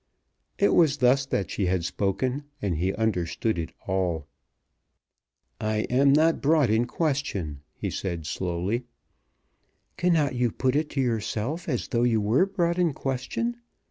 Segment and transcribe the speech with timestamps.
[0.57, 4.25] It was thus that she had spoken, and he understood it all.
[5.59, 8.85] "I am not brought in question," he said slowly.
[9.97, 13.57] "Cannot you put it to yourself as though you were brought in question?